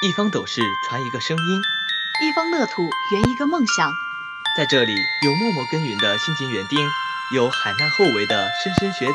[0.00, 1.60] 一方斗士传一个声音，
[2.22, 3.92] 一方乐土圆一个梦想。
[4.56, 6.78] 在这里，有默默耕耘的辛勤园丁，
[7.34, 9.14] 有海纳后为的莘莘学子。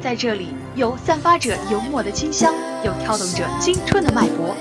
[0.00, 4.56] 在这里，有散发着油墨的清香，有跳动着青春的脉搏。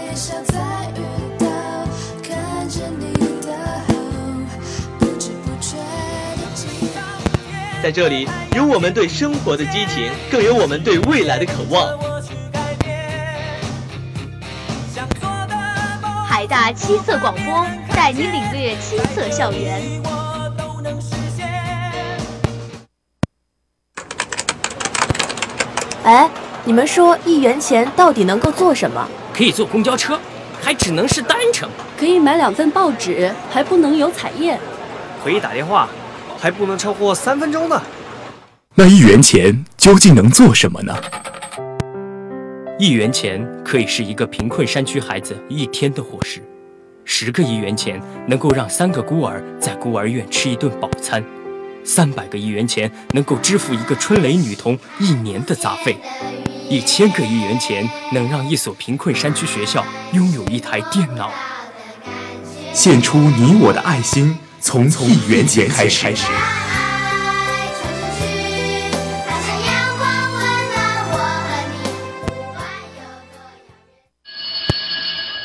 [7.87, 11.87] 在这里，有我们对生活的激情，更有我们对未来的渴望。
[16.27, 17.65] 海大七色广播
[17.95, 19.81] 带你领略七色校园。
[26.03, 26.29] 哎，
[26.65, 29.07] 你们说一元钱到底能够做什么？
[29.33, 30.19] 可以坐公交车，
[30.61, 34.57] 还只能是单程；可以买两份报纸，还不能有彩页；
[35.23, 35.87] 可以打电话。
[36.39, 37.81] 还不能超过三分钟呢。
[38.75, 40.95] 那一元钱究竟能做什么呢？
[42.79, 46.39] 一元钱可以是一个贫困山区孩子一天的伙食，
[47.03, 51.23] 十个一元钱能够让三个孤儿在孤儿院吃一顿饱餐，
[51.83, 55.97] 三百个一元钱能够支付一个春蕾女童一年的杂费，
[56.69, 61.31] 一千个一元钱能让一所贫困山区学校拥有一台电脑。
[62.73, 64.37] 献出你我的爱心。
[64.67, 66.05] 从从一元钱开始。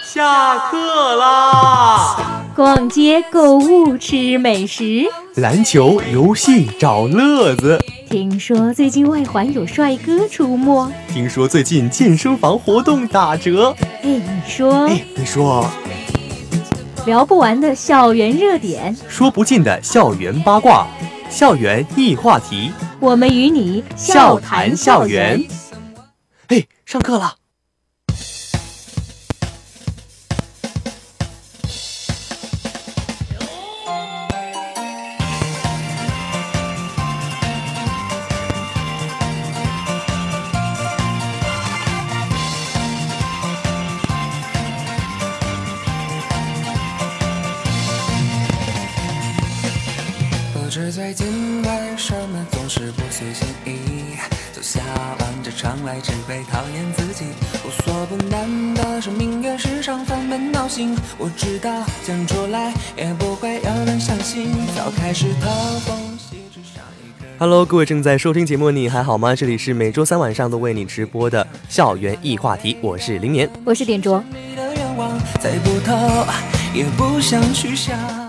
[0.05, 2.43] 下课啦！
[2.57, 5.05] 逛街购物吃美食，
[5.37, 7.79] 篮球游戏找乐子。
[8.11, 13.73] 听说最近外环有帅哥出没，听说最近健身房活动打折。
[14.03, 14.89] 哎，你说？
[14.89, 15.65] 哎，你说？
[17.05, 20.87] 聊不完的校园热点，说不尽的校园八卦，
[21.29, 25.43] 校园易话题，我们与你笑谈校园。
[26.47, 27.42] 哎，上课了。
[50.73, 51.69] 最近为
[51.99, 54.17] 什么总是不随心意？
[54.55, 54.81] 走下
[55.21, 57.27] 望着窗外，只会讨厌自己。
[57.63, 60.97] 无所不能的生命越是常烦闷闹心。
[61.19, 61.71] 我知道
[62.07, 64.51] 讲出来也不会有人相信。
[64.75, 65.51] 早开始透
[65.81, 66.19] 风。
[67.39, 69.35] Hello，各位正在收听节目，你还好吗？
[69.35, 74.25] 这里是每周三晚上都为你直播的校园异话题，我是林年，我是点卓。
[75.39, 76.27] 猜不透，
[76.73, 78.22] 也不想去想。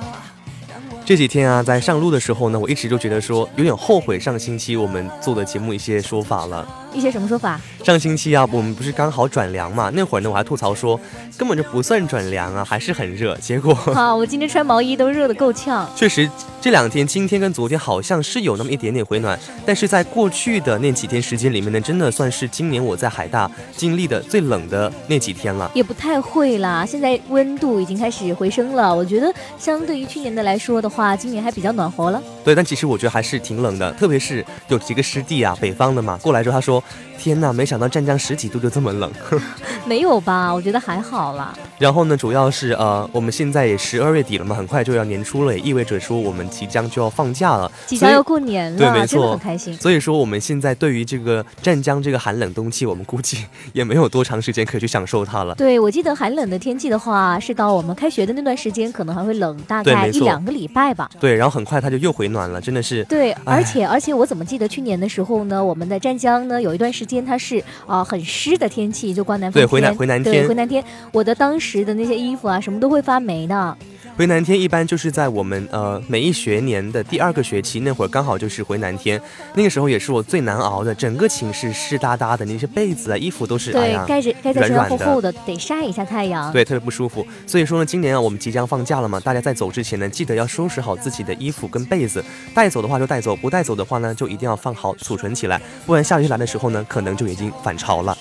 [1.05, 6.65] 这几天啊，在上路的时候呢，我一直就觉得说有点后悔上星期我们做的节目一些说法了。
[6.93, 7.59] 一些什么说法？
[7.83, 9.91] 上星期啊，我们不是刚好转凉嘛？
[9.93, 10.97] 那会儿呢，我还吐槽说
[11.37, 13.35] 根本就不算转凉啊，还是很热。
[13.37, 15.89] 结果， 啊，我今天穿毛衣都热得够呛。
[15.95, 16.29] 确实，
[16.61, 25.69] 这两天今天跟昨天好像是有那么一点点回暖，但是在过去的那几天时间里面呢，真的算是今年我在海大经历的最冷的那几天了。
[25.73, 28.95] 也不太会啦，现在温度已经开始回升了。
[28.95, 32.21] 我觉得相对于去年的来说的话，今年还比较暖和了。
[32.43, 36.81] 对，但其实我觉得还是挺冷的，特别是有几个师弟啊，北方的嘛，过来之后他说。
[37.15, 39.09] 天哪，没想到湛江十几度就这么冷，
[39.87, 40.53] 没有吧？
[40.53, 41.53] 我觉得还好啦。
[41.79, 49.73] 然后呢，主要是呃，我们现在也十二月底了嘛，很快就要年初了，也意味着说我们即将就要放假了，即将要过年了，对，没错，很开心。
[49.75, 55.55] 所以说我们现在对于这个湛江这个寒冷冬季，我们估计也没有多长时间可以去享受它了。
[55.55, 61.07] 对，我记得寒冷的天气的话，是到我们开学的那段时间，可能还会冷大概一两个礼拜吧。
[61.19, 63.03] 对，然后很快它就又回暖了，真的是。
[63.03, 67.63] 对，而且而且我怎么记得去年的时候呢，我们的湛江呢有一段时间它是。
[67.85, 70.81] 啊，很湿的天气就刮南风，对，回南回南天，回南天，
[71.11, 73.77] 我的当时的那些衣服啊，什么都会发霉的。
[74.15, 79.19] 回南天一般就是在我们呃每一学年的第二个学期那会儿，刚好就是回南天，
[79.55, 87.25] 那个时候也是我最难熬的，整个寝室湿哒哒的，那些被子啊、衣服都是对盖着盖在身上厚厚的，得晒一下太阳，对，特别不舒服。
[87.47, 92.23] 所以说呢，今年啊，我们即将放假了嘛，大家在走之前呢，记得要收拾好自己的衣服跟被子，
[92.53, 98.15] 带走的话就带走，不带走的话呢，就一定要放好储存起来，不然下雨来的时候呢，可能就已经返潮了。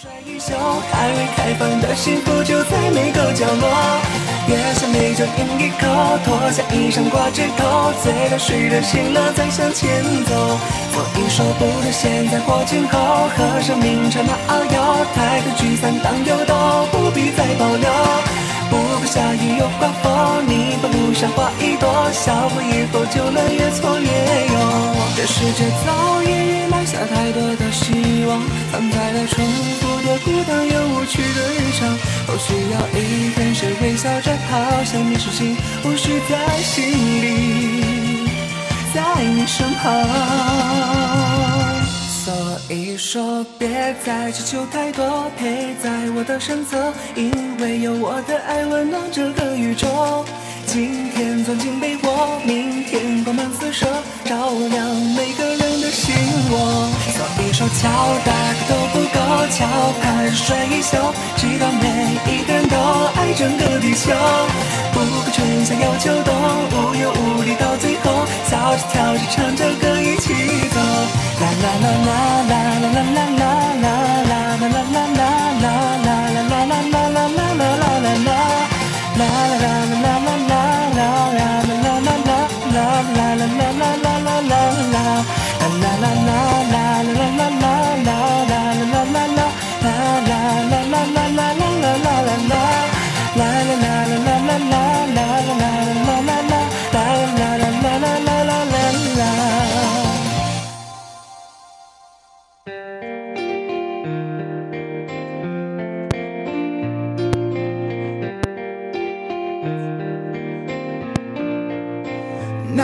[4.53, 5.89] 月下美酒饮一口，
[6.25, 10.59] 脱下衣裳挂枝头，醉了睡了醒了再向前走。
[10.93, 17.89] 所以说不如现在或今后，和生命长那遨游，太多聚散当有都不必再保留。
[18.69, 24.07] 不管下雨又刮风，你把路上花一朵，笑过以后就能越挫越
[24.53, 24.97] 勇。
[25.17, 28.41] 这世界早已埋下太多的希望，
[28.71, 29.45] 藏在了重
[29.81, 31.99] 复的孤单又无趣的日常。
[32.25, 33.12] 都需要一
[33.93, 35.55] 微笑着抛向你，事情
[35.85, 36.83] 无需在心
[37.21, 38.27] 里，
[38.95, 40.03] 在你身旁。
[42.25, 42.33] 所
[42.71, 50.25] 以说，别再祈求太多，陪在我的身侧，因为有我的爱温暖这个宇宙。
[50.65, 53.87] 今天钻进被窝，明天光芒四射，
[54.25, 55.55] 照亮每个
[55.93, 56.15] 信
[56.51, 56.91] 我。
[57.13, 57.89] 所以说，敲
[58.25, 58.33] 打
[58.67, 59.67] 都不够，敲
[60.01, 60.97] 盘睡一宿，
[61.37, 61.85] 直到每
[62.33, 62.77] 一个人都
[63.15, 64.11] 爱整个地球。
[64.93, 66.35] 不管春夏秋冬，
[66.73, 70.33] 无忧无虑到最后，笑着跳着唱着歌一起
[70.73, 70.81] 走。
[71.41, 72.11] 啦啦啦啦
[72.49, 73.49] 啦啦啦啦
[73.83, 73.87] 啦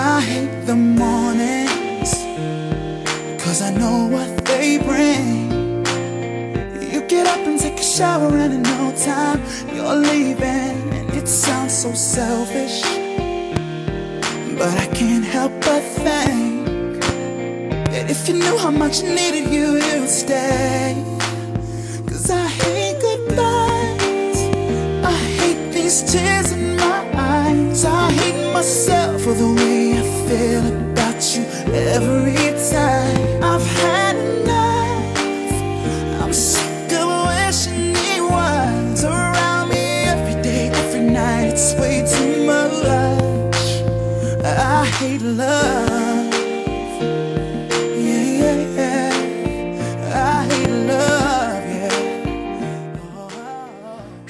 [0.00, 1.67] I hate the mornings,
[3.48, 5.48] cause I know what they bring.
[6.92, 9.40] You get up and take a shower, and in no time,
[9.74, 10.76] you're leaving.
[10.96, 12.82] And it sounds so selfish,
[14.58, 17.00] but I can't help but think
[17.92, 21.02] that if you knew how much I needed you, you'd stay.
[22.06, 24.38] Cause I hate goodbyes,
[25.12, 26.52] I hate these tears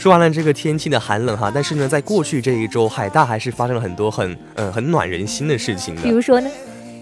[0.09, 6.01] 说完了这个天气的寒冷哈，但是呢，在过去这一周，海大还是发生了很多很嗯很暖人心的事情的。
[6.01, 6.49] 比如说呢？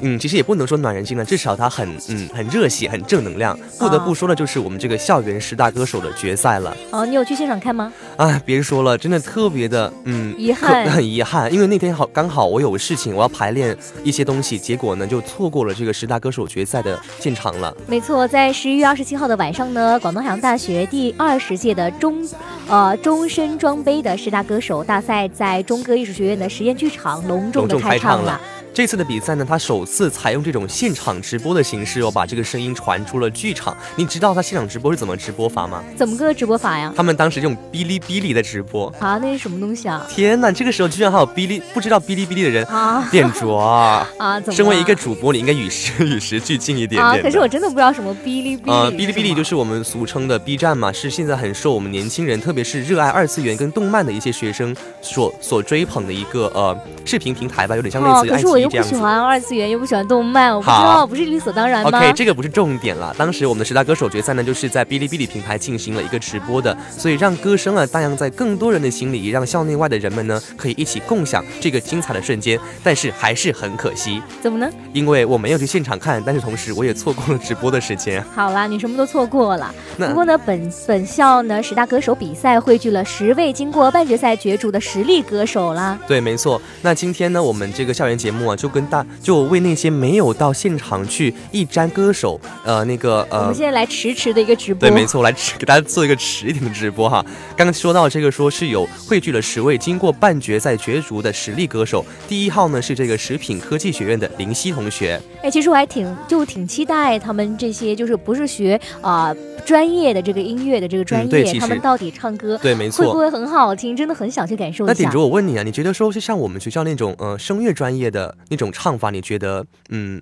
[0.00, 3.58] 嗯，其实也不能说暖人心了，至少他很嗯很热血，很正能量。
[3.78, 6.76] 不得不说的就是我们这个校园十大歌手的决赛了。
[6.90, 7.92] 哦，你有去现场看吗？
[8.16, 17.74] 啊，别说了，真的特别的嗯遗憾可很 遗憾，因为那天好刚好我有事情，我要排练一些东西，结果呢就错过了这个十大歌手决赛的现场了。
[17.86, 22.26] 没错，在十一月二十七号的晚上呢，广东海洋大学第二十届的中，
[22.68, 28.40] 呃终身装杯的十大歌手大赛，在中歌艺术学院的实验剧场隆重的开唱唱了。
[28.76, 33.74] 这次的比赛呢，他首次采用这种现场直播的形式哦，把这个声音传出了剧场。
[33.96, 35.82] 你知道他现场直播是怎么直播法吗？
[35.96, 36.92] 怎么个直播法呀？
[36.94, 38.92] 他们当时用哔哩哔哩的直播。
[38.98, 40.06] 啊，那是什么东西啊？
[40.10, 44.06] 天哪，这个时候居然还有哔哩不知道哔哩哔哩的人啊点着啊！
[44.20, 44.54] 啊，怎么？
[44.54, 47.26] 身为一个主播，你应该与时与时俱进一点啊，点啊。
[47.26, 48.70] 可是我真的不知道什么哔哩哔哩。
[48.70, 58.88] 呃，哔哩哔哩就是我们俗称的 B 站嘛，是现在很受我们年轻人，特别是热爱二次元跟动漫的一些学生所所追捧的一个呃视频平台吧，有点像类哦，似于爱可是我又不。
[58.88, 63.14] 喜欢二次元，又不喜欢动漫，我不知道，不是理所当然吗 OK，这个不是重点了。
[63.18, 72.58] 当时我们的十大歌手决赛呢，就是在哔哩哔哩平台进行了一个直播的，所以让歌声啊荡漾在更多人的心里，也让校内外的人们呢可以一起共享这个精彩的瞬间。
[72.82, 74.70] 但是还是很可惜，怎么呢？
[74.92, 78.24] 因为我没有去现场看，但是同时我也错过了直播的时间。
[78.34, 79.74] 好啦，你什么都错过了。
[79.96, 85.98] 那不过呢，本本校呢十大歌手比赛汇聚了十位经过半决赛角逐的实力歌手啦。
[86.06, 86.60] 对，没错。
[86.82, 94.88] 那今天呢，我们这个校园节目啊，就跟大就为那些没有到现场去一沾歌手，呃，那个呃我们，现在来迟迟的一个直播。
[94.88, 97.24] 对，没错，我来迟给大家做一个迟一点的直播哈。
[97.56, 102.04] 刚刚说到这个，说是有汇聚了十位经过半决赛角逐的实力歌手。
[102.28, 109.34] 第一号呢是这个食品科技学院的林夕同学，哎，其实我还挺就挺期待他们这些就是不是学啊、
[109.64, 113.96] 专业的这个音乐的这个专业，他们到底唱歌对没错会不会很好听？
[113.96, 114.92] 真的很想去感受一下。
[114.92, 120.20] 那顶着我问你啊，你觉得说是像我们学校那种呃声乐专业的那种唱法，你觉得嗯？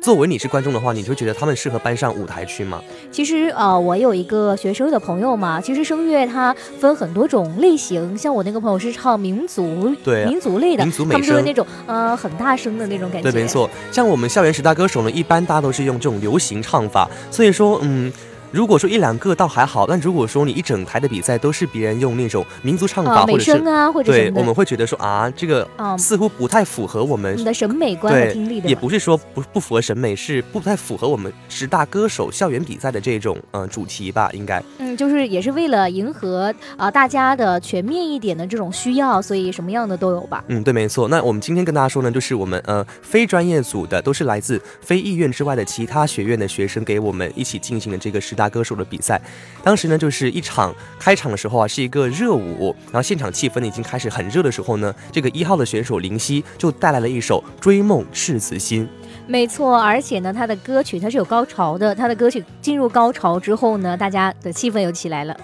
[0.00, 2.82] 作为你是观众的话，你就觉得他们适合搬上舞台去吗？
[3.12, 13.30] 其实呃，我有一个学声乐的朋友嘛，其实声乐它分很多种类型，像我那个朋友是唱民族对民族类的，民族美他们就是那种呃很大声的那种感觉。
[13.30, 13.70] 对，没错。
[13.92, 18.12] 像我们校园十大歌手呢，一般大家都是用这种流行唱法，所以说，嗯，
[18.52, 28.68] 如果说一两个倒还好，但如果说你一整台的比赛都是别人用那种民族唱法、或者啊，或者什对，我们会觉得说啊，这个嗯似乎不太符合我们你的审美观和对听力，的嘛。
[28.68, 34.62] 也不是说不不符合审美，是不太符合我们十大歌手校园比赛的这种呃主题吧，应该。
[34.78, 40.44] 嗯，就是也是为了迎合啊、大家的全面一点的这种需要，所以什么样的都有吧。
[40.48, 41.08] 嗯，对，没错。
[41.08, 49.20] 那我们今天跟大家说呢，就是我们呃非专业组的，都是来自非意院之外的其他学院的学生，给我们一起进行的这个十大歌手的比赛。
[49.62, 58.84] 当时呢，就是一场开场的时候啊，是一个热舞，然后现场气氛呢已经开始很热的时候呢，这个一号的选手林夕就带来了一首《追梦赤子心》。
[59.26, 65.36] 没错，而且呢，他的歌曲它是有高潮的，他的歌曲进入高潮之后呢，大家的气氛又起来了。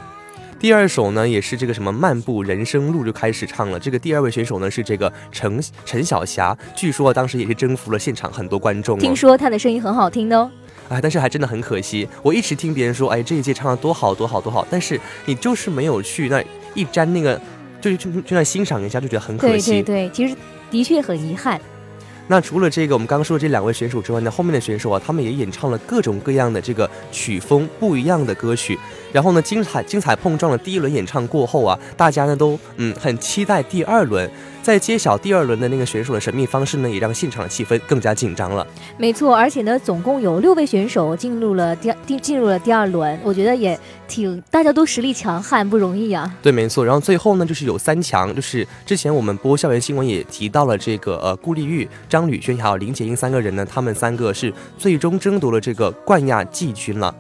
[0.59, 3.79] 第二首呢，也是这个什么漫步人生路就开始唱了。
[3.79, 9.01] 这个第二位选手呢是这个陈陈小霞，据说当时也是征服了现场很多观众、哦。
[9.01, 10.51] 听说他的声音很好听的哦。
[10.89, 16.43] 哎，但是还真的很可惜，我一直听别人说，哎，这一届唱的多好多好多好，但是你就是没有去那
[16.75, 17.41] 一沾那个，
[17.81, 19.83] 就就就那欣赏一下，就觉得很可惜。
[19.83, 20.35] 对对，其实
[20.71, 21.61] 的确很遗憾。
[22.31, 28.79] 那除了这个我们刚刚说的这两位选手之外呢，后面的选手啊，他们也演唱了各种各样的这个曲风不一样的歌曲。
[29.13, 34.31] 然后呢，精彩精彩碰撞了第一轮演唱过后啊，大家呢都嗯很期待第二轮。
[34.69, 38.67] 在揭晓第二轮的那个选手的神秘方式呢，也让现场的气氛更加紧张了。
[38.99, 46.31] 没错，而且呢，总共有六位选手进入了第第进入了第二轮，我觉得也挺大家都实力强悍，不容易啊。
[46.43, 46.85] 对，没错。
[46.85, 57.15] 然后最后呢，就是有三强，就是之前我们播校园新闻也提到了这个呃顾丽玉、张吕轩还有林洁英三个人呢，他们三个是最终争夺了这个冠亚季军了。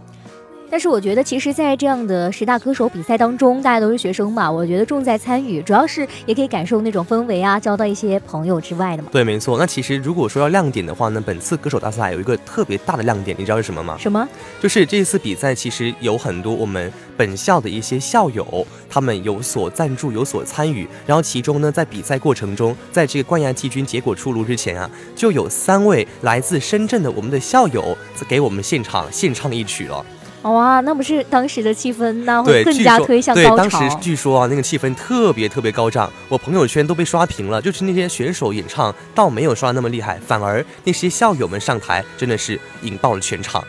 [0.71, 9.09] 但是我觉得，其实，在这样的十大歌手比赛当中，大家都是学生嘛，我觉得重在参与，主要是也可以感受那种氛围啊，交到一些朋友之外的嘛。
[9.11, 9.59] 对，没错。
[9.59, 13.97] 那其实如果说要亮点的话呢，本次歌手大赛有一个特别大的亮点，你知道是什么吗？
[13.99, 14.29] 什么？
[14.61, 20.87] 就是这次比赛其实有很多我们本校的一些校友，他们有所赞助，有所参与。
[21.07, 27.97] 然后其中呢，在比赛过程中，在这个冠亚季军结果出炉之前啊，就有三位来自深圳的我们的校友
[28.29, 30.05] 给我们现场献唱一曲了。
[30.52, 33.97] 哇，那不是当时的气氛，那对，会更加推向高对当时。
[34.00, 37.61] 据说啊，那个气氛特别特别高涨，我朋友圈都被刷屏了。
[37.61, 43.62] 就是那些选手演唱倒没有刷那么厉害，反而那些校友们上台真的是引爆了全场。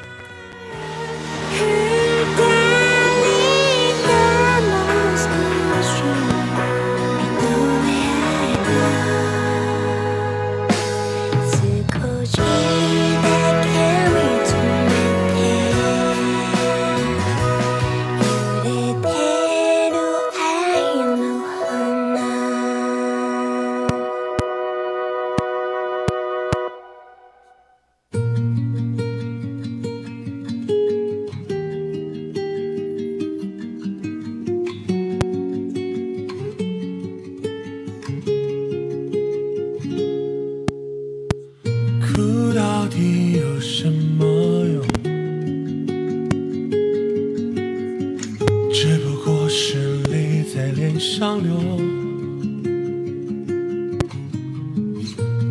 [51.00, 51.56] 上流，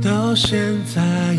[0.02, 0.61] 到现
[0.95, 1.35] 在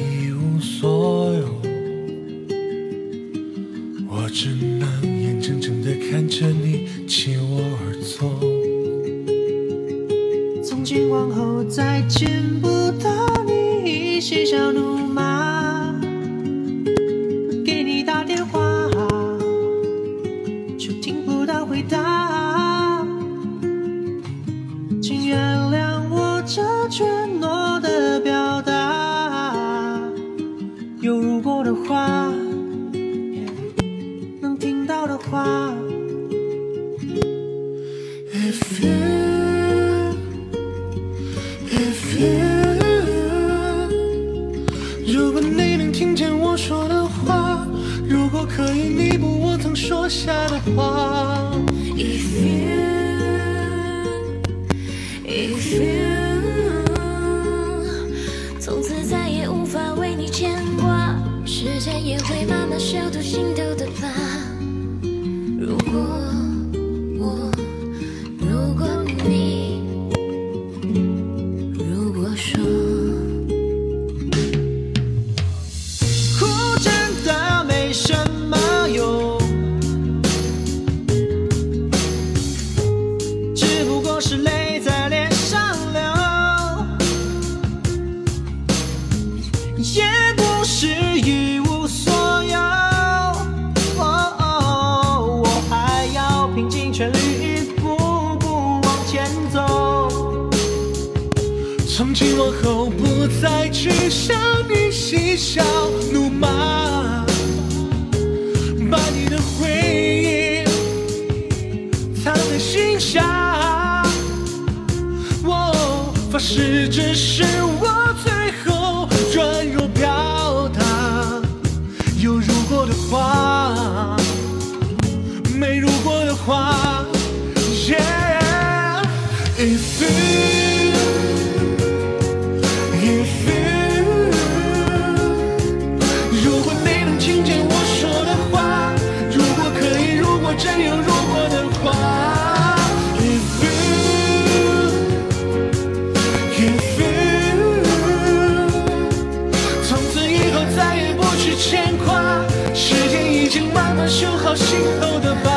[151.59, 152.41] 牵挂，
[152.73, 155.48] 时间已经慢慢修好心头的疤。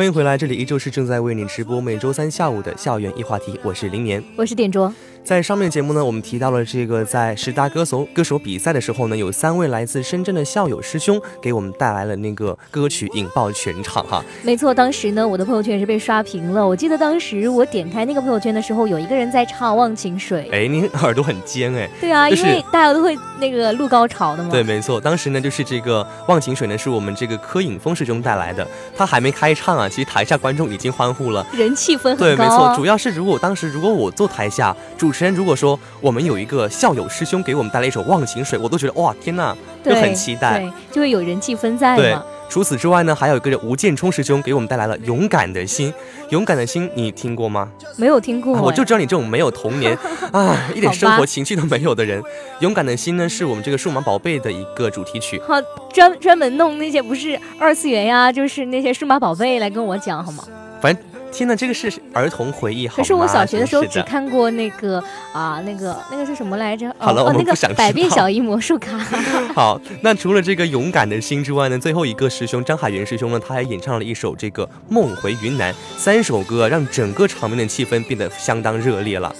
[0.00, 4.24] 欢迎回来，这里依旧是正在为你直播每周三下午的校园一话题，我是林年。
[4.34, 4.90] 我是点卓。
[5.22, 14.24] 在上面节目呢，我们提到了这个在十大歌手歌手比赛的时候呢，有三位来自深圳的校友师兄给我们带来了那个歌曲引爆全场哈。
[14.42, 16.66] 没错，当时呢，我的朋友圈也是被刷屏了。
[16.66, 20.48] 我记得当时我点开那个朋友圈的时候，有一个人在唱《忘情水》。
[20.52, 21.88] 哎，你耳朵很尖哎。
[22.00, 24.48] 对啊，就是因为大家都会那个录高潮的嘛。
[24.50, 31.46] 对，没错，当时呢就是这个《忘情水》呢是我们这个柯颖峰师兄带来的，他还没开唱啊，其实台下观众已经欢呼了。
[31.52, 32.74] 人气氛对，很高、没错，啊。
[32.74, 40.60] 主要是如果当时如果我坐台下，主持人如果说我们有一个校友师兄给我们带来一首《忘情水》，我都觉得哇天呐，就很期待。
[40.60, 42.24] 对，就会有人气分在对嘛。
[42.48, 45.92] 除此之外呢，还有一个人吴建冲师兄给我们带来了《勇敢的心》。
[46.30, 47.68] 勇敢的心，你听过吗？
[47.96, 49.96] 没有听过、啊我就知道你这种没有童年
[50.32, 52.20] 啊，一点生活情趣都没有的人。
[52.58, 55.40] 勇敢的心呢，是我们这个数码宝贝的一个主题曲。
[55.46, 55.54] 好
[55.92, 60.42] 专专门弄那些不是二次元呀，就是那些数码宝贝来跟我讲好吗？
[60.80, 66.94] 反正天呐，这个是儿童回忆，好可是我小学的时候只看过那个啊，那个那个是什么来着？
[66.98, 68.98] 好了哦哦，那个我们不想知百变小樱魔术卡。
[69.54, 79.34] 好，那除了这个勇敢的心之外呢，最后一个师兄张海源师兄呢，他还演唱了一首这个《梦回云南》，三首歌让整个场面的气氛变得相当热烈了。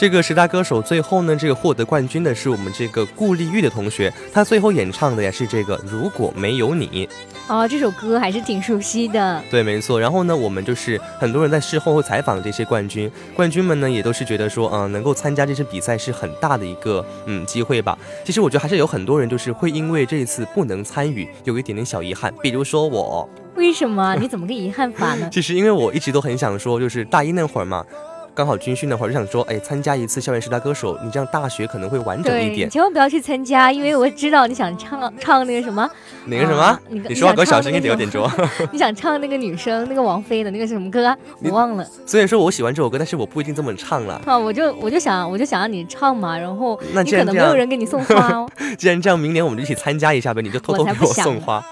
[0.00, 7.06] 这个十大歌手最后呢，这个获得冠军的是我们这个顾丽玉的同学，他最后演唱的呀是这个《如果没有你》。
[7.48, 9.44] 哦，这首歌还是挺熟悉的。
[9.50, 10.00] 对，没错。
[10.00, 17.98] 然后呢，我们就是很多人在事后会采访这些冠军，冠军们呢也都是觉得说，嗯、能够参加这次比赛是很大的一个嗯机会吧。
[18.24, 22.32] 其实我觉得还是有很多人就是会因为这一次不能参与，有一点点小遗憾。
[22.40, 24.16] 比如说我，为什么？
[24.18, 25.28] 你怎么个遗憾法呢？
[25.30, 27.84] 其实因为我一直都很想说，就是大一那会儿嘛。
[28.34, 32.66] 刚好军训的话，就想说，哎，参加一次校园十大歌手，你这样大学可能会完整，一点。
[32.66, 35.88] 你千万不要去参加，因为我知道你想唱唱那个什么，
[36.26, 36.62] 哪个什么？
[36.62, 38.10] 啊你你说话给我小声一点，有点。
[38.72, 41.86] 你想唱那个女生，那个王菲的那个什么歌啊，我忘了。
[42.06, 44.20] 虽然说我喜欢这首歌，但是我不一定这么唱了。
[44.24, 48.48] 啊，我就我就想我就想让你唱嘛，然后那你可能没有人给你送花哦。
[48.78, 51.62] 既然这样，明年我们就一起参加一下呗，你就偷偷给我送花。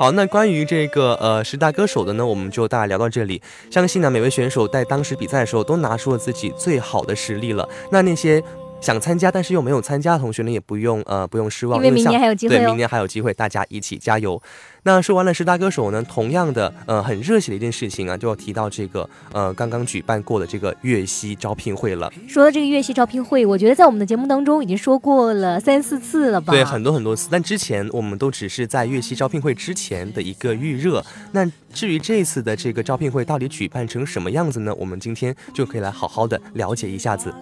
[0.00, 3.42] 好，那关于这个呃十大歌手的呢，我们就大概聊到这里。
[3.70, 7.68] 相信呢，每位选手在当时比赛的时候都拿出了自己最好的实力了。
[7.92, 8.42] 那那些
[8.80, 14.40] 想参加但是又没有参加的同学呢，也不用呃不用失望，因为明年还有机会哦对，明年还有机会，大家一起加油。
[14.82, 22.10] 那说完了十大歌手呢，同样的呃很热血的一件事情啊，就要提到这个呃刚刚举办过的这个粤西招聘会了。
[22.26, 26.52] 说到这个粤西招聘会，我觉得在我们的节目当中已经说过了三四次了吧？
[26.52, 31.04] 对，很多很多次，但之前我们都只是在粤西招聘会之前的一个预热。
[31.32, 34.74] 那至于这次的这个招聘会到底举办成什么样子呢？
[34.76, 37.32] 我们今天就可以来好好的了解一下子。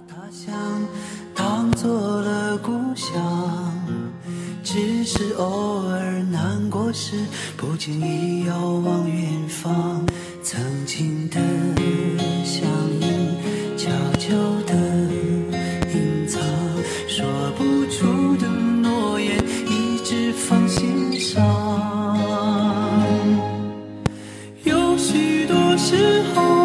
[1.35, 3.68] 当做了故乡，
[4.71, 7.17] 只是偶尔难过时，
[7.57, 10.05] 不经意遥望远方，
[10.43, 11.41] 曾经的
[12.45, 12.69] 相
[13.01, 13.03] 依，
[13.79, 14.29] 悄悄
[14.67, 14.75] 地
[15.95, 16.43] 隐藏，
[17.09, 17.25] 说
[17.57, 21.43] 不出的诺言，一直放心上。
[24.65, 26.58] 有许多时候，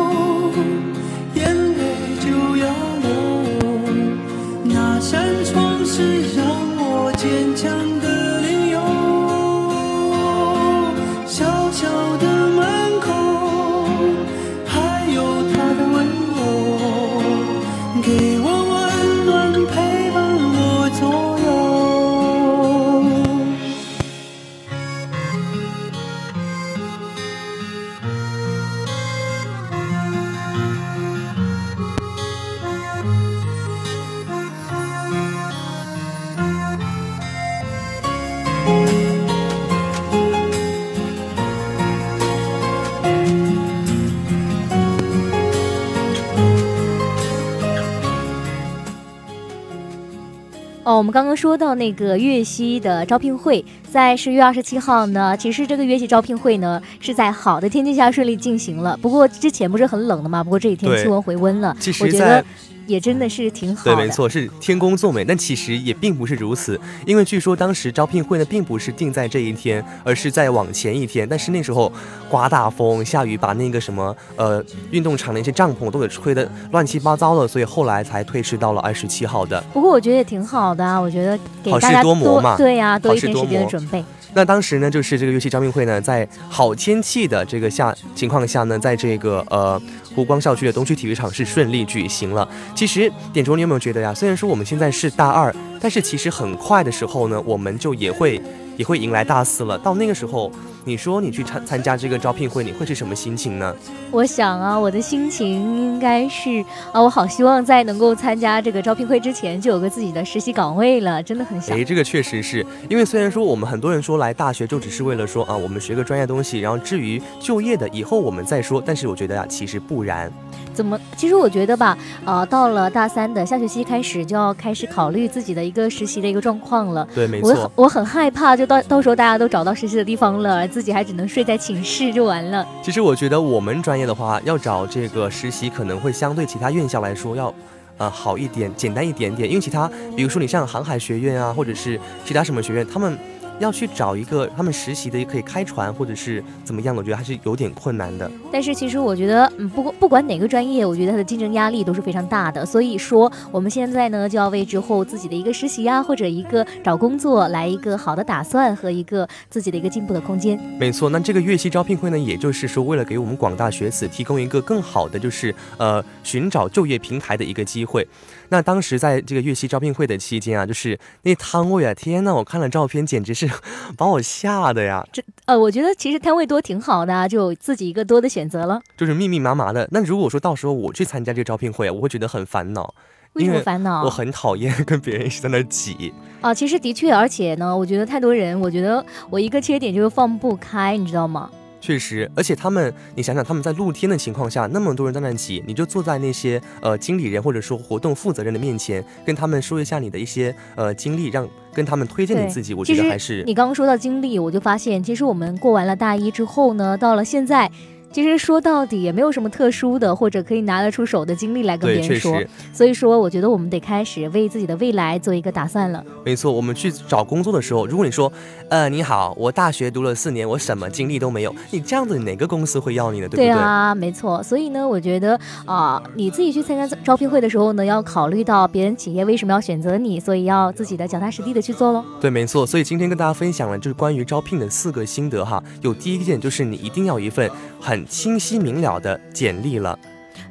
[51.03, 55.35] 我们刚刚说到那个粤西的招聘会，在十月二十七号呢。
[55.35, 58.97] 其实这个粤西招聘会呢是在好的天气下顺利进行了。
[59.01, 62.45] 不过之前不是很冷的嘛，不过这几天气温回温了，我觉得在
[62.85, 64.07] 也真的是挺好的对，的。
[64.07, 71.27] 没错，是天公作美，但其实也并不是如此，因为据说当时招聘会呢，并不是定在这一天，而是在往前一天。
[71.27, 71.91] 但是那时候
[72.29, 79.63] 刮大风、下雨，把那个什么呃运动场的一些帐篷都给吹得乱七八糟的，所以后来才推迟到了二十七号的。
[79.73, 84.03] 不过我觉得也挺好的啊，我觉得给好事大家多磨嘛对呀、多好事多一天时间的磨准备。
[84.35, 89.79] 那当时呢，就是这个乐器招聘会呢，在好天气的这个下情况下呢，在这个呃
[90.15, 92.47] 湖光校区的东区体育场是顺利举行了。
[92.75, 94.13] 其实点钟，你有没有觉得呀？
[94.13, 98.41] 虽然说我们现在是大二，但是其实很快的时候呢，我们就也会
[98.77, 99.77] 也会迎来大四了。
[99.77, 100.51] 到那个时候，
[100.85, 103.75] 你说你去参参加这个招聘会，你会是什么心情呢？
[104.11, 111.83] 我想啊，我的心情应该是啊，我好希望在能够参加这个招聘会之前就有个自己的实习岗位了，真的很想诶，。
[111.83, 120.31] 这个确实是因为虽然说我们很多人说来大学就只是为了说啊，我们学个专业东西，然后至于就业的以后我们再说，但是我觉得啊，其实不然。
[120.73, 120.99] 怎么？
[121.15, 127.07] 其实我觉得吧，呃，到了大三的下学期开始，就要开始考虑自己的一个实习的一个状况了。
[127.13, 127.71] 对，没错。
[127.75, 132.67] 我很害怕，就到到时候大家都找到实习的地方了，自己还只能睡在寝室就完了。
[132.81, 137.53] 其实我觉得我们专业的话，要找这个实习可能会相对其他院校来说要。
[137.99, 143.15] 呃，好一点，简单一点点，因为其他，比如说你像航海学院啊，或者是其他什么学院，他们
[143.59, 148.29] 要去找一个他们实习的也可以开船或者是怎么样的，我觉得还是有点困难的。
[148.51, 152.65] 但是其实我觉得，嗯，不过不管哪个专业，我觉得它的竞争压力都是非常大的。
[152.65, 160.59] 所以说，我们现在呢，就要为之后自己的一个实习啊，或者一个找工作来一个好的打算和一个自己的一个进步的空间。
[160.79, 168.07] 没错，那这个粤西招聘会呢，也就是说为了给我们广大学子提供一个更好的就是呃寻找就业平台的一个机会。
[168.53, 173.49] 那当时在这个粤西招聘会的期间啊，就是那摊位啊，天呐，我看了照片，简直是
[173.97, 178.79] 把我吓的呀，这呃，我觉得其实摊位多挺好的啊，就自己一个多的选择了。
[178.95, 179.89] 就是密密麻麻的。
[179.89, 182.93] 那如果说到时候我去参加这个招聘会啊，我会觉得很烦恼。
[183.33, 186.13] 为什么烦恼我很讨厌跟别人一直在那儿挤。
[186.39, 191.49] 啊， 其实的确，而且呢，我觉得太多人，我觉得我一个缺点就是放不开，你知道吗？
[191.83, 207.69] 确实，而且他们，你想想，他们在露天的情况下，那么多人在那挤，你就坐在那些呃经理人或者说活动负责人的面前，跟他们说一下你的一些呃经历，让跟他们推荐你自己，我觉得还是你刚刚说到经历，我就发现，其实我们过完了大一之后呢，到了现在。
[208.13, 212.39] 其实说到底也没有什么特殊的，或者可以拿得出手的经历来跟别人说。
[212.71, 216.05] 所以说，我觉得我们得开始为自己的未来做一个打算了。
[216.23, 218.31] 没错，我们去找工作的时候，如果你说，
[218.69, 223.27] 呃，你好，我大学读了四年，我什么经历都没有，你这样子哪个公司会要你呢？
[223.27, 223.49] 对不对？
[223.49, 224.43] 啊，没错。
[224.43, 232.05] 所以呢，我觉得啊、你自己去参加招聘会的时候呢，要考虑到别人企业为什么要选择你，所以要自己的脚踏实地的去做喽。
[232.21, 232.63] 对，没错。
[232.65, 235.63] 所以今天跟大家分享了就是关于招聘的四个心得哈。
[235.81, 237.49] 有第一件就是你一定要一份
[237.83, 239.99] 很清晰明了的简历了。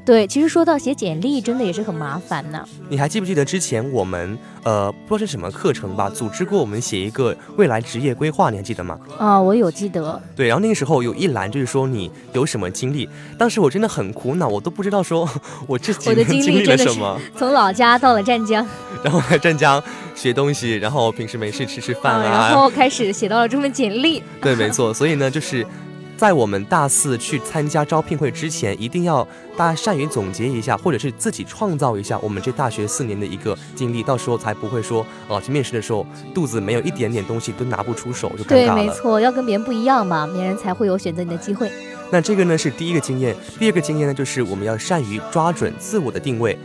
[0.04, 2.64] 对，其实说到写简历，真的也是很麻烦呢。
[2.88, 8.98] 你还记不记得之前我们呃不知道是什么课程吧，组织过我们写一个未来职业规划，你还记得吗？
[9.16, 10.20] 啊、我有记得。
[10.34, 15.28] 对，然后那个时候有一栏就是说你有什么经历，当时我真的很苦恼，我都不知道说
[15.68, 18.66] 我这几我的年经历了什么，从老家到了湛江，
[19.04, 19.80] 然后来湛江
[20.16, 24.20] 学东西，然后平时没事吃吃饭啊，啊，然后开始写到了这份简历。
[24.42, 24.92] 对，没错。
[24.92, 25.64] 所以呢，就是
[26.22, 38.74] 在我们大四去参加招聘会之前，一定要大家善于总结一下，或者是自己创造一下我们这大学四年的一个经历，到时候才不会说哦、去面试的时候肚子没有一点点东西都拿不出手，就尴，尬了。
[38.76, 41.68] 没错，要跟别人不一样嘛，别人才会有选择你的机会。
[42.12, 46.56] 那这个呢是第一个经验，第二个经验呢就是我们要善于抓准自我的定位。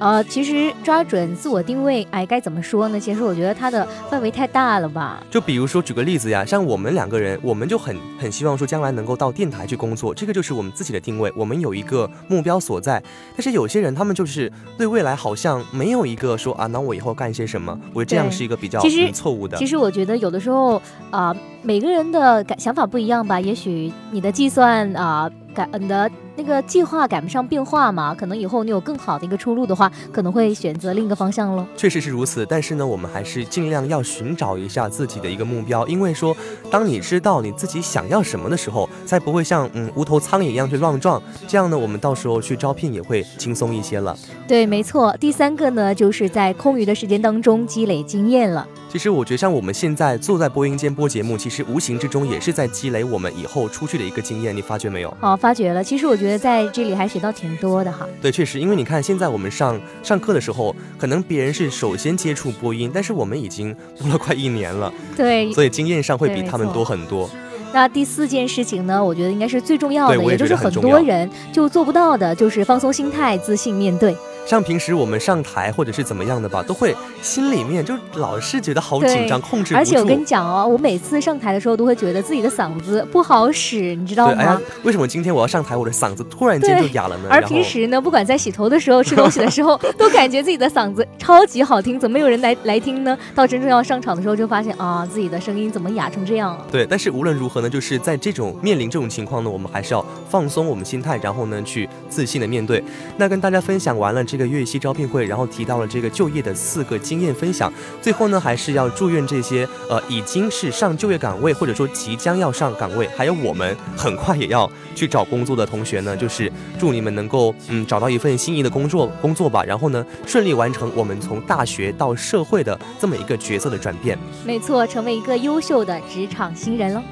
[0.00, 2.98] 呃，其实抓准自我定位，哎，该怎么说呢？
[2.98, 5.22] 其实我觉得它的范围太大了吧。
[5.30, 13.02] 就比如说举个例子呀，像我们两个人，我们就很很希望说将来能够到电台去工作，这个就是我们自己的定位，我们有一个目标所在。
[13.36, 17.78] 但是有些人他们就是对未来好像没有一个说啊，那我以后干些什么？
[17.92, 18.80] 我觉得这样是一个比较
[19.12, 19.58] 错误的。
[19.58, 23.38] 其实我觉得有的时候啊、每个人的感想法不一样吧。
[23.38, 26.10] 也许你的计算啊、感你的
[26.40, 31.66] 那个计划赶不上变化嘛，可能以后你有更好的一个出路的话，可能会选择另一个方向喽。
[31.76, 36.34] 确实是如此，但是呢，我们还是尽量要寻找一下自己的一个目标，因为说，
[36.70, 41.22] 当你知道你自己想要什么的时候，才不会像嗯无头苍蝇一样去乱撞。
[41.46, 44.16] 这样呢，我们到时候去招聘也会轻松一些了。
[44.48, 45.14] 对，没错。
[45.20, 48.66] 第三个呢，就是在空余的时间当中积累经验了。
[48.88, 55.16] 其实我觉得，像我们现在坐在播音间播节目，其实无形之中也是在积累我们以后出去的一个经验，你发觉没有？
[55.20, 55.84] 哦，发觉了。
[55.84, 58.06] 其实我觉得在这里还学到挺多的哈。
[58.20, 67.28] 对，确实，因为你看，现在我们上上课的时候，可能别人是首先接触播音，但是我们已经 播了快一年了， 对，所以经验上会比他们多很多。
[67.72, 74.16] 那第四件事情呢，我觉得应该是最重要的，也就是很多人就做不到的，就是放松心态，自信面对。
[74.50, 79.76] 像平时我们上台或者是怎么样的吧，都会心里面就老是觉得好紧张，控制不住。
[79.76, 87.28] 而且我跟你讲哦，我每次上台的时候都会觉得自己的嗓子不好使，你知道对，哎呀吗？，为什么今天我要上台，我的嗓子突然间就哑了呢？
[87.30, 93.16] 而平时呢，不管在洗头的时候、吃东西的时候，都感觉自己的嗓子超级好听，怎么有人来来听呢？
[93.36, 96.66] 到真正要上场的时候，就发现啊，自己的声音怎么哑成这样了？
[96.72, 102.82] 对，但是无论如何呢，就是在这种面临这种情况呢，我们还是要放松我们心态，然后呢去自信的面对。
[103.16, 124.18] 那跟大家分享完了这个粤西招聘会，然后提到了这个就业的四个经验分享，最后呢还是要祝愿这些呃已经是上就业岗位或者说即将要上岗位，还有我们很快也要去找工作的同学呢，就是祝你们能够嗯找到一份心仪的工作工作吧，然后呢顺利完成我们从大学到社会的这么一个角色的转变。
[124.44, 127.02] 没错，成为一个优秀的职场新人喽。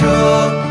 [0.00, 0.69] 这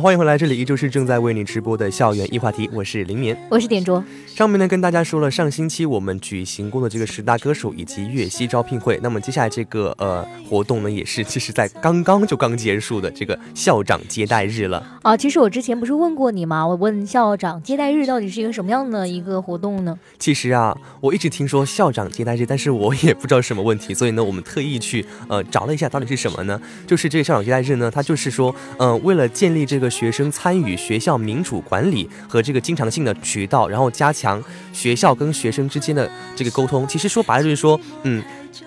[0.00, 3.36] 好，欢迎回来，这里依旧是正在为你直播的校园一话题，我是林眠。
[3.50, 4.02] 我是点卓。
[4.26, 14.82] 上面呢跟大家说了，上星期我们举行过的这个十大歌手以及粤西招聘会，那么接下来这个呃活动呢，也是其实在刚刚就刚结束的这个校长接待日了。
[15.02, 16.66] 啊，其实我之前不是问过你吗？
[16.66, 19.98] 我问校长接待日到底是一个什么样的一个活动呢？
[20.18, 26.58] 其实啊，我一直听说校长接待日，但是我也不知道什么问题，所以呢，我们特意去呃找了一下到底是什么呢？
[26.86, 36.86] 就是这个校长接待日呢，它就是说，嗯、为了建立这个学生参与学校民主管理和这个经常性的渠道，然后加强学校跟学生之间的这个沟通。
[36.86, 38.22] 其实说白了就是说，嗯。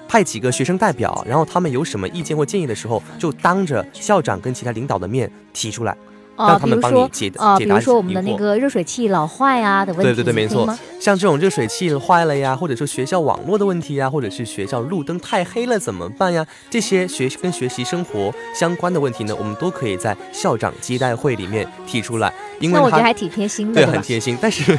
[0.07, 5.97] 派几个学生代表，然后他们有什么意见或建议的时候，就当着校长跟其他领导的面提出来，
[6.35, 10.67] 让他们帮你解解答如说我们的那个热水器老坏啊的问题，对对对，没错。
[10.99, 16.45] 像这种热水器坏了呀，或者说学校网络的问题呀，或者是学校路灯太黑了怎么办呀？
[16.69, 24.37] 这些学跟学习生活相关的问题呢，我们都可以在校长接待会里面提出来，因为那我觉得还挺贴心的，对，很贴心。
[24.41, 24.77] 但是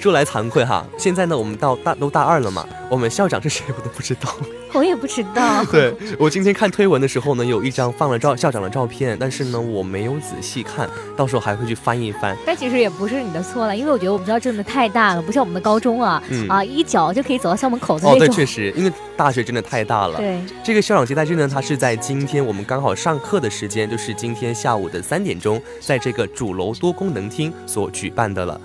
[0.00, 4.28] 说来惭愧哈，现在呢，我们到大都大二了嘛，我们校长是谁我都不知道。
[4.76, 5.64] 我也不知道。
[5.72, 12.36] 对我今天看推文的时候呢，有一张放了照校长的照片，但是呢，我没有仔细看，到时候还会去翻一翻。
[12.44, 20.18] 但其实也不是你的错了，因为我觉得我们学校真的太大了，不像我们的高中啊，嗯啊，一脚就可以走到校门口的那种哦，对，确实，因为大学真的太大了。
[20.18, 28.60] 对这个校长接待日呢，它是在今天我们刚好上课的时间，就是今天下午的三点钟，在这个主楼多功能厅所举办的了。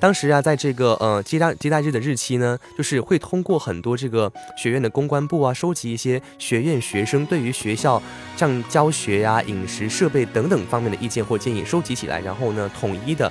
[0.00, 8.00] 当时啊，在这个呃接待接待日的日期呢，就是会通过很多这个学院的公关部啊，收集一些学院学生对于学校
[8.36, 13.30] 像教学呀、饮食设备等等方面的意见或建议收集起来，然后呢，统一的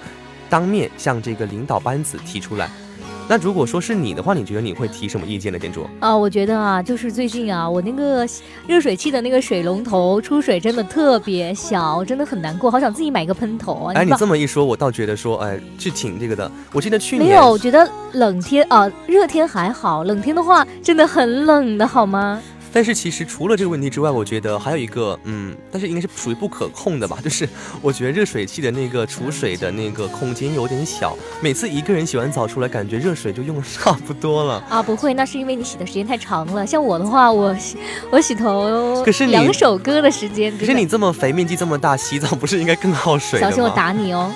[0.50, 2.70] 当面向这个领导班子提出来。
[3.30, 5.86] 那如果说是你的话，你觉得你会提什么意见呢，店主？
[6.00, 8.26] 啊，我觉得啊，就是最近啊，我那个
[8.66, 13.94] 热水器的那个水龙头出水真的特别小，真的很难过，好想自己买个喷头啊。
[13.96, 16.50] 哎，你这么一说，我倒觉得说，哎，是挺这个的。
[16.72, 22.42] 我记得去年没有，我觉得冷天啊，热天还好，冷天的话真的很冷的好吗？
[22.74, 27.48] 但是其实除了这个问题之外，我觉得还有一个，嗯，但是应该是属于不可控的吧， 就是
[27.82, 34.64] 我觉得热水器的那个储水的那个空间有点小，每次一个人洗完澡出来，感觉热水就用的差不多了。
[34.70, 36.66] 啊，不会，那是因为你洗的时间太长了。
[36.66, 37.78] 像我的话，我洗
[38.12, 40.56] 我洗头，可是两首歌的时间。
[40.58, 44.32] 可是你这么肥，面积这么大，洗澡不是应该更耗水小心我打你哦。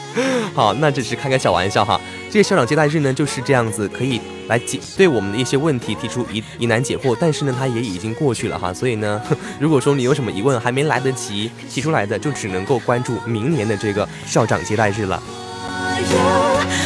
[0.54, 2.00] 好，那只是开个小玩笑哈。
[2.32, 8.74] 这个校长接待日呢就是这样子，可以来解对我们的一些问题提出疑疑难解惑，但是呢，它也已经过去了哈。
[8.74, 9.22] 所以呢，
[9.60, 15.22] 如果说你有什么疑问还没来得及提出来的，就只能够关注明年的这个校长接待日了。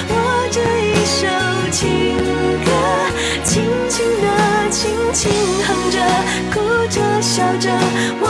[0.10, 1.28] 我这一首
[1.72, 2.18] 情
[2.66, 2.72] 歌，
[3.44, 4.28] 轻轻的，
[4.72, 5.32] 轻轻
[5.64, 6.00] 哼着，
[6.52, 7.70] 哭着，笑着，
[8.20, 8.28] 我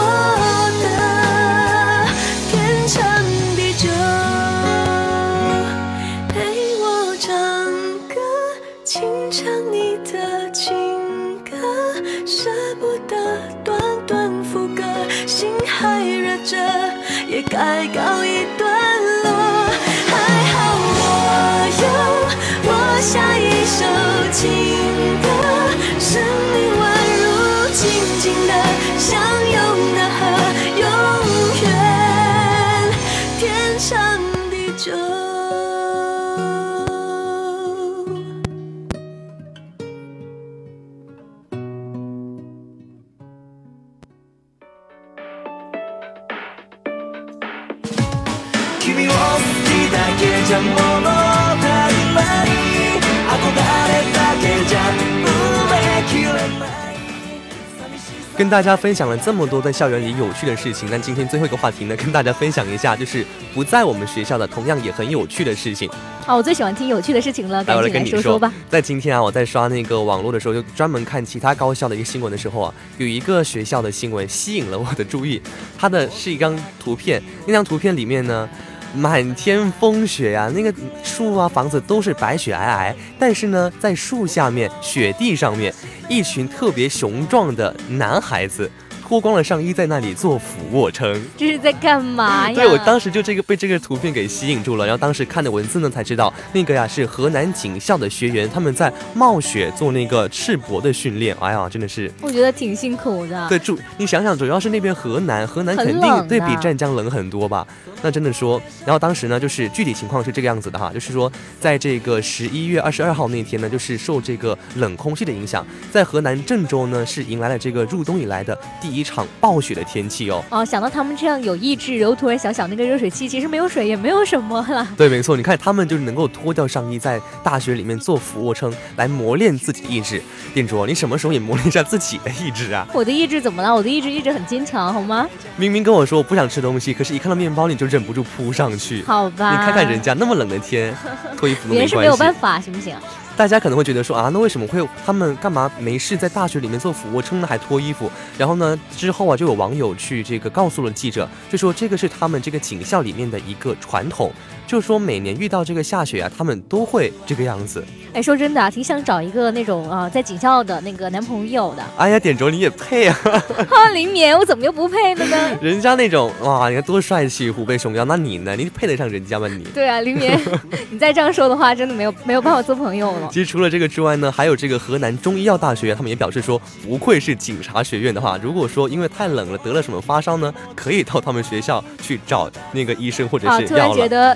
[58.37, 65.89] 跟大家分享了这么多在校园里有趣的事情，那今天最后一个话题呢，跟大家分享一下，就是不在我们学校的同样也很有趣的事情。
[66.25, 68.51] 啊，我最喜欢听有趣的事情了，赶紧来跟你来说说吧。
[68.69, 75.41] 在今天啊，我在刷那个网络的时候，就专门看其他高校的一个新闻的时候啊，有一个学校的新闻吸引了我的注意。
[75.77, 78.49] 它的是一张图片，那张图片里面呢，
[78.95, 80.73] 满天风雪呀、那个
[81.03, 85.73] 树啊、房子都是白雪皑皑，但是呢，在树下面、雪地上面，
[86.07, 88.69] 一群特别雄壮的男孩子。
[89.07, 91.23] 脱光了上衣，在那里做俯卧撑。
[91.37, 92.55] 这是在干嘛呀？
[92.55, 101.37] 对 我当时就这个被这个图片给吸引住了，然后当时看的文字呢，才知道那个呀是河南警校的学员，他们在冒雪做那个赤膊的训练。
[101.39, 103.47] 哎呀，真的是，我觉得挺辛苦的。
[103.47, 107.67] 对，主你想想，主要是那边河南，河南肯定对比湛江冷很多吧？
[108.05, 120.43] 那真的说，然后当时呢，就是具体情况是这个样子的哈，就是说，在这个十一月二十二号那天呢，就是受这个冷空气的影响，在河南郑州呢是迎来了这个入冬以来的第一场暴雪的天气哦。
[120.51, 124.87] 哦，想到他们这样有意志，然后突然想想那个热水器，其实没有水也没有什么了。
[124.95, 130.21] 对，没错，你看他们就是能够脱掉上衣，在大学里面做俯卧撑，来磨练自己意志。
[130.53, 132.87] 店主，你什么时候也磨练一下自己的意志啊？
[132.93, 133.73] 我的意志怎么了？
[133.73, 135.27] 我的意志一直很坚强，好吗？
[135.57, 139.03] 明明跟我说我不想吃东西，可是一看到面包你就忍不住扑上去。
[139.03, 140.93] 好吧，你看看人家那么冷的天，
[141.37, 141.79] 脱衣服都没关系。
[141.79, 142.95] 别人是没有办法，行不行？
[143.37, 148.09] 大家可能会觉得说啊，那为什么会他们干嘛没事在大学里面做俯卧撑呢，还脱衣服？
[148.37, 154.31] 然后呢，之后啊，就有网友去这个告诉了记者，就说这个是他们这个警校里面的一个传统，
[154.67, 157.83] 就说每年遇到这个下雪啊，他们都会这个样子。
[158.13, 161.83] 哎，说真的啊，挺想找一个那种啊，在警校的那个男朋友的。
[161.97, 163.13] 哎呀，点轴你也配啊！
[163.69, 165.57] 哈，林冕，我怎么又不配了呢？
[165.61, 168.55] 人家那种哇，你看多帅气，虎背熊腰，那你呢？
[168.55, 169.63] 你配得上人家吗你？
[169.73, 170.39] 对啊，林冕，
[170.89, 173.29] 你再这样说的话，真的没有没有办法做朋友了。
[173.31, 183.85] 其实除了这个之外呢，还有这个河南中医药大学，他们也表示说，不愧是警察学院的话，如果说因为太冷了得了什么发烧呢，可以到他们学校去找那个医生或者啊，是突然。
[183.95, 184.35] 觉得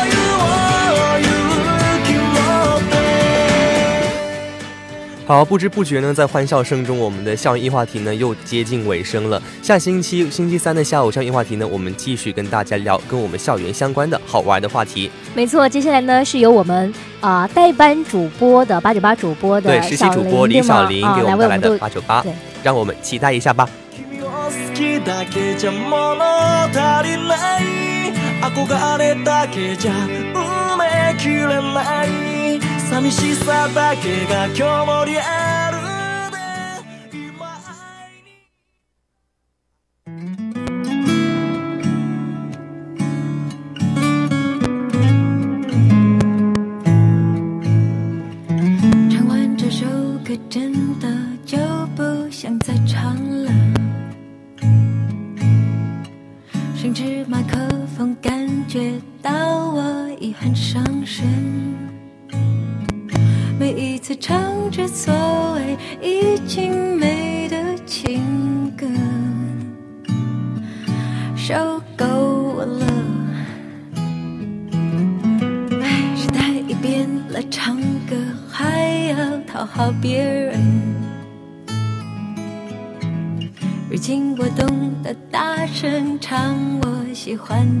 [5.31, 9.41] 好，不知不觉呢，在欢笑声中，我们的校园一话题呢又接近尾声了。
[9.61, 15.09] 下星期星期三的下午，校园一话题呢，我们继续跟大家聊跟我们校园相关的好玩的话题。
[15.33, 23.69] 没错，接下来呢是由我们啊、代班主播的八九八主播的对，实习主播李小玲啊给我们带来的八九八对，让我们期待一下吧。
[32.91, 35.70] 寂しさだけが今日もリアルで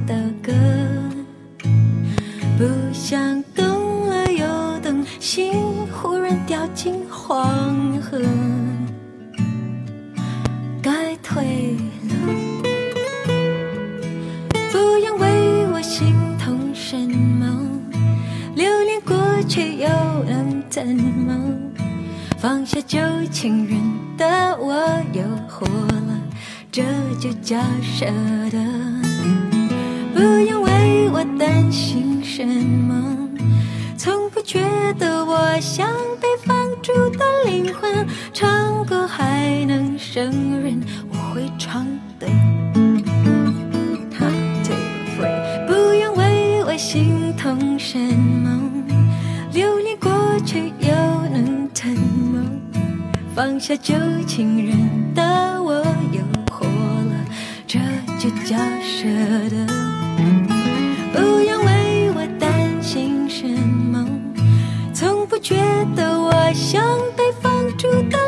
[0.05, 0.51] 的歌，
[2.57, 4.45] 不想动了又
[4.81, 5.53] 动，心
[5.91, 8.19] 忽然掉进黄河，
[10.81, 11.75] 该退
[12.07, 12.15] 了。
[14.71, 17.45] 不用为我心痛什么，
[18.55, 19.15] 留恋过
[19.47, 19.87] 去又
[20.27, 21.37] 能怎么？
[22.37, 22.99] 放下旧
[23.31, 23.79] 情人
[24.17, 24.73] 的我
[25.13, 26.19] 又活了，
[26.71, 26.83] 这
[27.19, 28.05] 就叫舍
[28.51, 29.10] 得。
[30.21, 33.27] 不用为我担心什么，
[33.97, 34.61] 从不觉
[34.99, 35.89] 得我像
[36.21, 40.29] 被放逐的灵魂，唱歌还能胜
[40.61, 41.87] 任我会唱
[42.19, 42.27] 的。
[44.11, 44.27] 哈
[44.63, 44.75] two,
[45.17, 48.61] three 不用为我心痛什么，
[49.51, 50.11] 留恋过
[50.45, 50.93] 去又
[51.33, 52.45] 能怎么？
[53.33, 53.95] 放下旧
[54.27, 55.23] 情人的
[55.63, 56.21] 我又
[56.53, 57.25] 活了，
[57.65, 57.79] 这
[58.19, 59.07] 就叫舍
[59.49, 59.80] 得。
[65.41, 65.55] 觉
[65.95, 68.20] 得我像被放逐的